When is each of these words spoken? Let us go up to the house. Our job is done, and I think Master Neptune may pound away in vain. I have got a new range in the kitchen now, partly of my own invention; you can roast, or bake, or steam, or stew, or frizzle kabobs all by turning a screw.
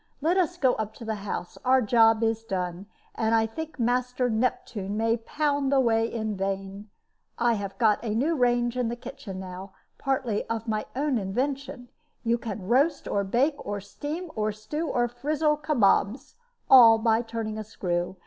Let 0.19 0.35
us 0.35 0.57
go 0.57 0.73
up 0.77 0.95
to 0.95 1.05
the 1.05 1.13
house. 1.21 1.59
Our 1.63 1.79
job 1.79 2.23
is 2.23 2.43
done, 2.43 2.87
and 3.13 3.35
I 3.35 3.45
think 3.45 3.77
Master 3.79 4.31
Neptune 4.31 4.97
may 4.97 5.17
pound 5.17 5.71
away 5.71 6.11
in 6.11 6.35
vain. 6.35 6.89
I 7.37 7.53
have 7.53 7.77
got 7.77 8.03
a 8.03 8.15
new 8.15 8.35
range 8.35 8.75
in 8.75 8.89
the 8.89 8.95
kitchen 8.95 9.39
now, 9.39 9.73
partly 9.99 10.43
of 10.45 10.67
my 10.67 10.87
own 10.95 11.19
invention; 11.19 11.89
you 12.23 12.39
can 12.39 12.67
roast, 12.67 13.07
or 13.07 13.23
bake, 13.23 13.63
or 13.63 13.79
steam, 13.79 14.31
or 14.35 14.51
stew, 14.51 14.87
or 14.87 15.07
frizzle 15.07 15.55
kabobs 15.57 16.33
all 16.67 16.97
by 16.97 17.21
turning 17.21 17.59
a 17.59 17.63
screw. 17.63 18.15